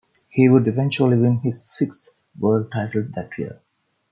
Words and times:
He 0.29 0.49
would 0.49 0.67
eventually 0.67 1.15
win 1.15 1.41
his 1.41 1.63
sixth 1.63 2.17
world 2.35 2.71
title 2.73 3.05
that 3.13 3.37
year. 3.37 3.61